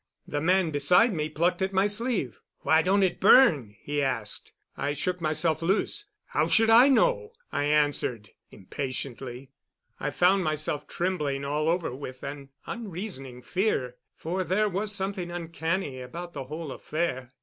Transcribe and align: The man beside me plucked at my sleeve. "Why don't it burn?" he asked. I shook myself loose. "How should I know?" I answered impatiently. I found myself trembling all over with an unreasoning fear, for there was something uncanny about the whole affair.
The 0.27 0.41
man 0.41 0.71
beside 0.71 1.13
me 1.13 1.29
plucked 1.29 1.61
at 1.61 1.73
my 1.73 1.85
sleeve. 1.85 2.39
"Why 2.61 2.81
don't 2.81 3.03
it 3.03 3.19
burn?" 3.19 3.75
he 3.83 4.01
asked. 4.01 4.51
I 4.75 4.93
shook 4.93 5.21
myself 5.21 5.61
loose. 5.61 6.05
"How 6.29 6.47
should 6.47 6.71
I 6.71 6.87
know?" 6.87 7.33
I 7.51 7.65
answered 7.65 8.31
impatiently. 8.49 9.51
I 9.99 10.09
found 10.09 10.43
myself 10.43 10.87
trembling 10.87 11.45
all 11.45 11.69
over 11.69 11.93
with 11.93 12.23
an 12.23 12.49
unreasoning 12.65 13.43
fear, 13.43 13.97
for 14.15 14.43
there 14.43 14.67
was 14.69 14.91
something 14.91 15.29
uncanny 15.29 16.01
about 16.01 16.33
the 16.33 16.45
whole 16.45 16.71
affair. 16.71 17.31